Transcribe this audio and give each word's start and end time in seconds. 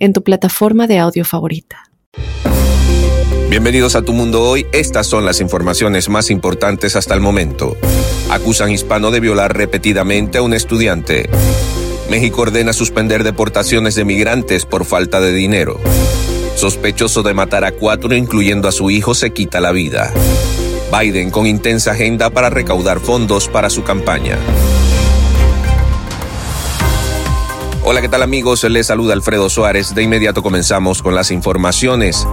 en 0.00 0.12
tu 0.12 0.24
plataforma 0.24 0.86
de 0.86 0.98
audio 0.98 1.24
favorita. 1.24 1.84
Bienvenidos 3.50 3.94
a 3.94 4.02
Tu 4.02 4.12
Mundo 4.12 4.42
Hoy. 4.42 4.66
Estas 4.72 5.06
son 5.06 5.26
las 5.26 5.40
informaciones 5.40 6.08
más 6.08 6.30
importantes 6.30 6.96
hasta 6.96 7.14
el 7.14 7.20
momento. 7.20 7.76
Acusan 8.30 8.70
hispano 8.70 9.10
de 9.10 9.20
violar 9.20 9.56
repetidamente 9.56 10.38
a 10.38 10.42
un 10.42 10.54
estudiante. 10.54 11.28
México 12.08 12.42
ordena 12.42 12.72
suspender 12.72 13.22
deportaciones 13.22 13.94
de 13.94 14.04
migrantes 14.04 14.66
por 14.66 14.84
falta 14.84 15.20
de 15.20 15.32
dinero. 15.32 15.78
Sospechoso 16.56 17.22
de 17.22 17.34
matar 17.34 17.64
a 17.64 17.72
cuatro, 17.72 18.14
incluyendo 18.14 18.68
a 18.68 18.72
su 18.72 18.90
hijo, 18.90 19.14
se 19.14 19.32
quita 19.32 19.60
la 19.60 19.72
vida. 19.72 20.12
Biden 20.98 21.30
con 21.30 21.46
intensa 21.46 21.92
agenda 21.92 22.30
para 22.30 22.50
recaudar 22.50 23.00
fondos 23.00 23.48
para 23.48 23.70
su 23.70 23.82
campaña. 23.84 24.38
Hola, 27.82 28.02
¿qué 28.02 28.10
tal 28.10 28.22
amigos? 28.22 28.62
Les 28.64 28.86
saluda 28.86 29.14
Alfredo 29.14 29.48
Suárez. 29.48 29.94
De 29.94 30.02
inmediato 30.02 30.42
comenzamos 30.42 31.02
con 31.02 31.14
las 31.14 31.30
informaciones. 31.30 32.26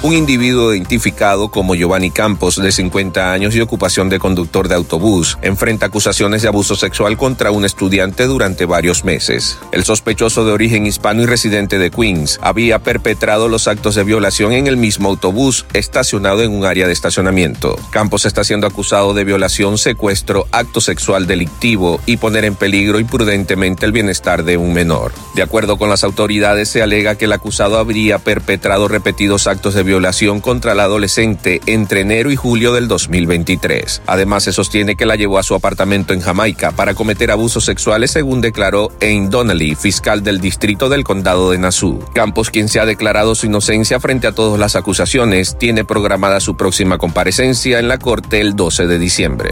Un 0.00 0.14
individuo 0.14 0.72
identificado 0.72 1.48
como 1.48 1.74
Giovanni 1.74 2.12
Campos, 2.12 2.54
de 2.62 2.70
50 2.70 3.32
años 3.32 3.56
y 3.56 3.60
ocupación 3.60 4.08
de 4.08 4.20
conductor 4.20 4.68
de 4.68 4.76
autobús, 4.76 5.36
enfrenta 5.42 5.86
acusaciones 5.86 6.42
de 6.42 6.48
abuso 6.48 6.76
sexual 6.76 7.16
contra 7.16 7.50
un 7.50 7.64
estudiante 7.64 8.26
durante 8.26 8.64
varios 8.64 9.02
meses. 9.02 9.58
El 9.72 9.82
sospechoso 9.82 10.44
de 10.44 10.52
origen 10.52 10.86
hispano 10.86 11.22
y 11.22 11.26
residente 11.26 11.80
de 11.80 11.90
Queens 11.90 12.38
había 12.42 12.78
perpetrado 12.78 13.48
los 13.48 13.66
actos 13.66 13.96
de 13.96 14.04
violación 14.04 14.52
en 14.52 14.68
el 14.68 14.76
mismo 14.76 15.08
autobús 15.08 15.66
estacionado 15.72 16.44
en 16.44 16.52
un 16.52 16.64
área 16.64 16.86
de 16.86 16.92
estacionamiento. 16.92 17.76
Campos 17.90 18.24
está 18.24 18.44
siendo 18.44 18.68
acusado 18.68 19.14
de 19.14 19.24
violación, 19.24 19.78
secuestro, 19.78 20.46
acto 20.52 20.80
sexual 20.80 21.26
delictivo 21.26 22.00
y 22.06 22.18
poner 22.18 22.44
en 22.44 22.54
peligro 22.54 23.00
imprudentemente 23.00 23.84
el 23.84 23.90
bienestar 23.90 24.44
de 24.44 24.58
un 24.58 24.72
menor. 24.72 25.10
De 25.34 25.42
acuerdo 25.42 25.76
con 25.76 25.90
las 25.90 26.04
autoridades, 26.04 26.68
se 26.68 26.82
alega 26.82 27.16
que 27.16 27.24
el 27.24 27.32
acusado 27.32 27.78
habría 27.78 28.20
perpetrado 28.20 28.86
repetidos 28.86 29.48
actos 29.48 29.74
de 29.74 29.87
violación 29.88 30.40
contra 30.40 30.74
la 30.74 30.84
adolescente 30.84 31.60
entre 31.66 32.02
enero 32.02 32.30
y 32.30 32.36
julio 32.36 32.72
del 32.74 32.86
2023. 32.88 34.02
Además, 34.06 34.44
se 34.44 34.52
sostiene 34.52 34.94
que 34.94 35.06
la 35.06 35.16
llevó 35.16 35.38
a 35.38 35.42
su 35.42 35.54
apartamento 35.54 36.12
en 36.12 36.20
Jamaica 36.20 36.72
para 36.72 36.94
cometer 36.94 37.30
abusos 37.30 37.64
sexuales, 37.64 38.10
según 38.10 38.40
declaró 38.40 38.92
Ain 39.00 39.30
Donnelly, 39.30 39.74
fiscal 39.74 40.22
del 40.22 40.40
distrito 40.40 40.88
del 40.88 41.04
condado 41.04 41.50
de 41.50 41.58
Nassau. 41.58 41.98
Campos, 42.14 42.50
quien 42.50 42.68
se 42.68 42.80
ha 42.80 42.86
declarado 42.86 43.34
su 43.34 43.46
inocencia 43.46 43.98
frente 43.98 44.26
a 44.26 44.32
todas 44.32 44.60
las 44.60 44.76
acusaciones, 44.76 45.56
tiene 45.58 45.84
programada 45.84 46.38
su 46.38 46.56
próxima 46.56 46.98
comparecencia 46.98 47.78
en 47.78 47.88
la 47.88 47.98
corte 47.98 48.40
el 48.40 48.54
12 48.54 48.86
de 48.86 48.98
diciembre. 48.98 49.50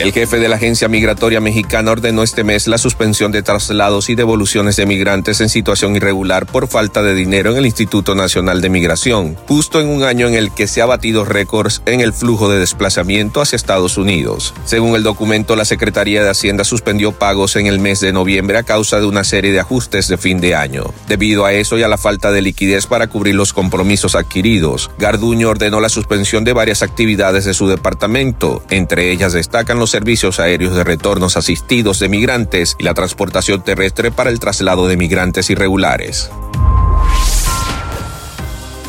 El 0.00 0.12
jefe 0.12 0.38
de 0.38 0.48
la 0.48 0.56
Agencia 0.56 0.88
Migratoria 0.88 1.42
Mexicana 1.42 1.90
ordenó 1.90 2.22
este 2.22 2.42
mes 2.42 2.66
la 2.66 2.78
suspensión 2.78 3.32
de 3.32 3.42
traslados 3.42 4.08
y 4.08 4.14
devoluciones 4.14 4.76
de 4.76 4.86
migrantes 4.86 5.42
en 5.42 5.50
situación 5.50 5.94
irregular 5.94 6.46
por 6.46 6.68
falta 6.68 7.02
de 7.02 7.14
dinero 7.14 7.50
en 7.50 7.58
el 7.58 7.66
Instituto 7.66 8.14
Nacional 8.14 8.62
de 8.62 8.70
Migración, 8.70 9.36
justo 9.46 9.78
en 9.78 9.88
un 9.90 10.02
año 10.02 10.26
en 10.26 10.36
el 10.36 10.54
que 10.54 10.68
se 10.68 10.80
ha 10.80 10.86
batido 10.86 11.26
récords 11.26 11.82
en 11.84 12.00
el 12.00 12.14
flujo 12.14 12.48
de 12.48 12.58
desplazamiento 12.58 13.42
hacia 13.42 13.56
Estados 13.56 13.98
Unidos. 13.98 14.54
Según 14.64 14.96
el 14.96 15.02
documento, 15.02 15.54
la 15.54 15.66
Secretaría 15.66 16.24
de 16.24 16.30
Hacienda 16.30 16.64
suspendió 16.64 17.12
pagos 17.12 17.56
en 17.56 17.66
el 17.66 17.78
mes 17.78 18.00
de 18.00 18.14
noviembre 18.14 18.56
a 18.56 18.62
causa 18.62 19.00
de 19.00 19.06
una 19.06 19.22
serie 19.22 19.52
de 19.52 19.60
ajustes 19.60 20.08
de 20.08 20.16
fin 20.16 20.40
de 20.40 20.54
año. 20.54 20.94
Debido 21.08 21.44
a 21.44 21.52
eso 21.52 21.76
y 21.76 21.82
a 21.82 21.88
la 21.88 21.98
falta 21.98 22.32
de 22.32 22.40
liquidez 22.40 22.86
para 22.86 23.08
cubrir 23.08 23.34
los 23.34 23.52
compromisos 23.52 24.14
adquiridos, 24.14 24.90
Garduño 24.98 25.50
ordenó 25.50 25.78
la 25.78 25.90
suspensión 25.90 26.42
de 26.44 26.54
varias 26.54 26.82
actividades 26.82 27.44
de 27.44 27.52
su 27.52 27.68
departamento. 27.68 28.62
Entre 28.70 29.12
ellas 29.12 29.34
destacan 29.34 29.78
los 29.78 29.89
servicios 29.90 30.40
aéreos 30.40 30.74
de 30.74 30.84
retornos 30.84 31.36
asistidos 31.36 31.98
de 31.98 32.08
migrantes 32.08 32.76
y 32.78 32.84
la 32.84 32.94
transportación 32.94 33.62
terrestre 33.62 34.10
para 34.10 34.30
el 34.30 34.40
traslado 34.40 34.86
de 34.86 34.96
migrantes 34.96 35.50
irregulares. 35.50 36.30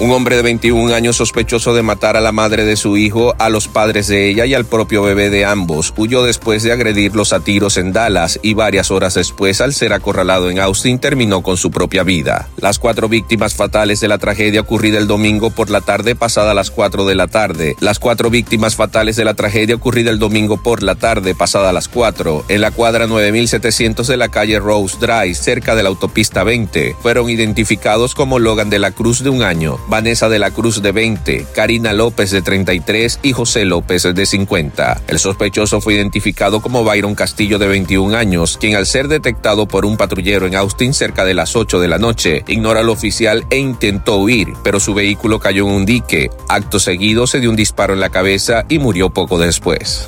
Un 0.01 0.09
hombre 0.09 0.35
de 0.35 0.41
21 0.41 0.95
años 0.95 1.17
sospechoso 1.17 1.75
de 1.75 1.83
matar 1.83 2.17
a 2.17 2.21
la 2.21 2.31
madre 2.31 2.65
de 2.65 2.75
su 2.75 2.97
hijo, 2.97 3.35
a 3.37 3.49
los 3.49 3.67
padres 3.67 4.07
de 4.07 4.31
ella 4.31 4.47
y 4.47 4.55
al 4.55 4.65
propio 4.65 5.03
bebé 5.03 5.29
de 5.29 5.45
ambos, 5.45 5.93
huyó 5.95 6.23
después 6.23 6.63
de 6.63 6.71
agredirlos 6.71 7.33
a 7.33 7.41
tiros 7.41 7.77
en 7.77 7.93
Dallas 7.93 8.39
y 8.41 8.55
varias 8.55 8.89
horas 8.89 9.13
después, 9.13 9.61
al 9.61 9.75
ser 9.75 9.93
acorralado 9.93 10.49
en 10.49 10.57
Austin, 10.57 10.97
terminó 10.97 11.43
con 11.43 11.55
su 11.55 11.69
propia 11.69 12.01
vida. 12.01 12.49
Las 12.57 12.79
cuatro 12.79 13.09
víctimas 13.09 13.53
fatales 13.53 13.99
de 13.99 14.07
la 14.07 14.17
tragedia 14.17 14.61
ocurrida 14.61 14.97
el 14.97 15.05
domingo 15.05 15.51
por 15.51 15.69
la 15.69 15.81
tarde 15.81 16.15
pasada 16.15 16.49
a 16.49 16.55
las 16.55 16.71
4 16.71 17.05
de 17.05 17.13
la 17.13 17.27
tarde. 17.27 17.75
Las 17.79 17.99
cuatro 17.99 18.31
víctimas 18.31 18.75
fatales 18.75 19.17
de 19.17 19.25
la 19.25 19.35
tragedia 19.35 19.75
ocurrida 19.75 20.09
el 20.09 20.17
domingo 20.17 20.57
por 20.63 20.81
la 20.81 20.95
tarde 20.95 21.35
pasada 21.35 21.69
a 21.69 21.73
las 21.73 21.87
4 21.87 22.45
en 22.47 22.61
la 22.61 22.71
cuadra 22.71 23.05
9700 23.05 24.07
de 24.07 24.17
la 24.17 24.29
calle 24.29 24.59
Rose 24.59 24.97
Drive, 24.99 25.35
cerca 25.35 25.75
de 25.75 25.83
la 25.83 25.89
autopista 25.89 26.43
20, 26.43 26.95
fueron 27.03 27.29
identificados 27.29 28.15
como 28.15 28.39
Logan 28.39 28.71
de 28.71 28.79
la 28.79 28.89
Cruz 28.89 29.23
de 29.23 29.29
un 29.29 29.43
año, 29.43 29.77
Vanessa 29.91 30.29
de 30.29 30.39
la 30.39 30.51
Cruz 30.51 30.81
de 30.81 30.93
20, 30.93 31.47
Karina 31.53 31.91
López 31.91 32.31
de 32.31 32.41
33 32.41 33.19
y 33.23 33.33
José 33.33 33.65
López 33.65 34.03
de 34.03 34.25
50. 34.25 35.01
El 35.07 35.19
sospechoso 35.19 35.81
fue 35.81 35.95
identificado 35.95 36.61
como 36.61 36.85
Byron 36.85 37.13
Castillo 37.13 37.59
de 37.59 37.67
21 37.67 38.15
años, 38.15 38.57
quien 38.57 38.77
al 38.77 38.85
ser 38.85 39.09
detectado 39.09 39.67
por 39.67 39.85
un 39.85 39.97
patrullero 39.97 40.47
en 40.47 40.55
Austin 40.55 40.93
cerca 40.93 41.25
de 41.25 41.33
las 41.33 41.57
8 41.57 41.81
de 41.81 41.89
la 41.89 41.97
noche, 41.97 42.45
ignora 42.47 42.79
al 42.79 42.89
oficial 42.89 43.45
e 43.49 43.57
intentó 43.57 44.15
huir, 44.15 44.53
pero 44.63 44.79
su 44.79 44.93
vehículo 44.93 45.39
cayó 45.39 45.67
en 45.67 45.73
un 45.73 45.85
dique. 45.85 46.29
Acto 46.47 46.79
seguido 46.79 47.27
se 47.27 47.41
dio 47.41 47.49
un 47.49 47.57
disparo 47.57 47.93
en 47.93 47.99
la 47.99 48.09
cabeza 48.09 48.63
y 48.69 48.79
murió 48.79 49.09
poco 49.09 49.37
después. 49.37 50.07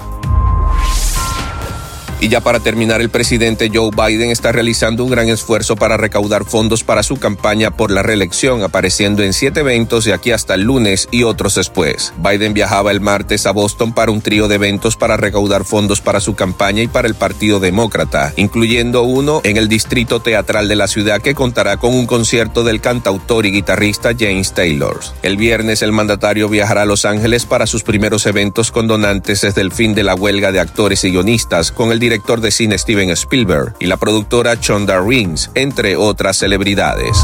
Y 2.24 2.30
ya 2.30 2.40
para 2.40 2.62
terminar, 2.62 3.02
el 3.02 3.10
presidente 3.10 3.70
Joe 3.70 3.92
Biden 3.92 4.30
está 4.30 4.54
realizando 4.54 5.04
un 5.04 5.12
gran 5.12 5.28
esfuerzo 5.28 5.76
para 5.76 5.98
recaudar 5.98 6.46
fondos 6.46 6.82
para 6.82 7.04
su 7.04 7.18
campaña 7.18 7.72
por 7.72 7.92
la 7.92 8.02
reelección, 8.02 8.64
apareciendo 8.64 9.24
en 9.24 9.34
siete 9.34 9.60
eventos 9.60 10.06
de 10.06 10.14
aquí 10.14 10.32
hasta 10.32 10.54
el 10.54 10.62
lunes 10.62 11.10
y 11.12 11.24
otros 11.24 11.56
después. 11.56 12.14
Biden 12.20 12.54
viajaba 12.54 12.92
el 12.92 13.02
martes 13.02 13.46
a 13.46 13.52
Boston 13.52 13.94
para 13.94 14.10
un 14.10 14.22
trío 14.22 14.48
de 14.48 14.56
eventos 14.56 14.96
para 14.96 15.18
recaudar 15.18 15.66
fondos 15.66 16.00
para 16.00 16.22
su 16.22 16.34
campaña 16.34 16.82
y 16.82 16.88
para 16.88 17.10
el 17.10 17.16
Partido 17.16 17.60
Demócrata, 17.60 18.32
incluyendo 18.38 19.04
uno 19.04 19.42
en 19.44 19.58
el 19.58 19.68
Distrito 19.68 20.22
Teatral 20.22 20.70
de 20.70 20.78
la 20.78 20.88
ciudad 20.88 21.22
que 21.22 21.36
contará 21.36 21.76
con 21.76 21.94
un 21.94 22.06
concierto 22.06 22.64
del 22.64 22.80
cantautor 22.80 23.46
y 23.48 23.52
guitarrista 23.52 24.12
James 24.18 24.54
Taylor. 24.54 24.98
El 25.24 25.36
viernes 25.36 25.82
el 25.82 25.92
mandatario 25.92 26.48
viajará 26.48 26.84
a 26.84 26.86
Los 26.86 27.04
Ángeles 27.04 27.46
para 27.46 27.68
sus 27.68 27.84
primeros 27.84 28.26
eventos 28.28 28.72
con 28.72 28.88
donantes 28.88 29.42
desde 29.42 29.60
el 29.60 29.74
fin 29.74 29.94
de 29.94 30.04
la 30.04 30.16
huelga 30.16 30.54
de 30.54 30.62
actores 30.62 31.04
y 31.04 31.12
guionistas 31.12 31.74
con 31.74 31.92
el 31.92 32.00
director 32.00 32.13
director 32.14 32.42
de 32.42 32.52
cine 32.52 32.78
Steven 32.78 33.10
Spielberg 33.10 33.74
y 33.80 33.88
la 33.88 33.98
productora 33.98 34.60
Chonda 34.60 35.00
Rhimes, 35.00 35.50
entre 35.56 35.96
otras 35.96 36.38
celebridades. 36.38 37.18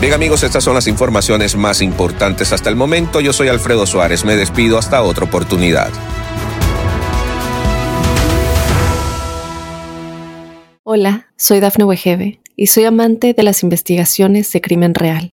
Bien 0.00 0.14
amigos, 0.14 0.42
estas 0.44 0.64
son 0.64 0.76
las 0.76 0.86
informaciones 0.86 1.56
más 1.56 1.82
importantes 1.82 2.54
hasta 2.54 2.70
el 2.70 2.76
momento. 2.76 3.20
Yo 3.20 3.34
soy 3.34 3.48
Alfredo 3.48 3.84
Suárez, 3.84 4.24
me 4.24 4.34
despido 4.34 4.78
hasta 4.78 5.02
otra 5.02 5.24
oportunidad. 5.24 5.90
Hola, 10.84 11.28
soy 11.36 11.60
Dafne 11.60 11.84
Wegebe 11.84 12.40
y 12.56 12.68
soy 12.68 12.84
amante 12.84 13.34
de 13.34 13.42
las 13.42 13.62
investigaciones 13.62 14.50
de 14.52 14.62
crimen 14.62 14.94
real. 14.94 15.32